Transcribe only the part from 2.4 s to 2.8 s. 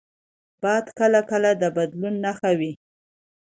وي